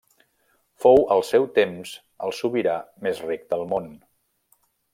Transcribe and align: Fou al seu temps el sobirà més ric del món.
Fou 0.85 1.01
al 1.15 1.21
seu 1.27 1.45
temps 1.57 1.93
el 2.29 2.35
sobirà 2.39 2.79
més 3.09 3.21
ric 3.29 3.45
del 3.53 3.67
món. 3.75 3.87